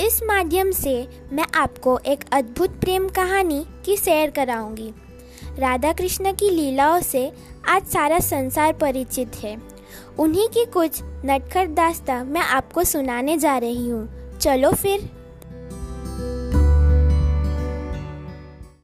[0.00, 4.92] इस माध्यम से मैं आपको एक अद्भुत प्रेम कहानी की सैर कराऊँगी।
[5.58, 7.32] राधा कृष्ण की लीलाओं से
[7.68, 9.62] आज सारा संसार परिचित है।
[10.18, 15.19] उन्हीं की कुछ नटखट दास्ता मैं आपको सुनाने जा रही हूँ। चलो फिर।